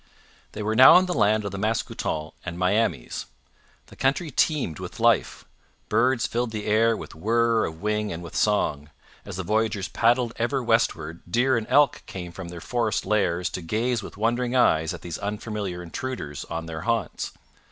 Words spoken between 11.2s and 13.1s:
deer and elk came from their forest